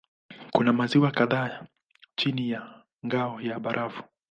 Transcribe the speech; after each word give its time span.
Kuna 0.53 0.73
maziwa 0.73 1.11
kadhaa 1.11 1.67
chini 2.15 2.49
ya 2.49 2.83
ngao 3.05 3.41
ya 3.41 3.59
barafu. 3.59 4.03